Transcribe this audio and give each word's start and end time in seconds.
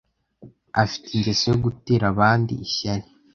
Afite 0.83 1.07
ingeso 1.11 1.43
yo 1.51 1.57
gutera 1.65 2.05
abandi 2.13 2.53
ishyari. 2.65 3.07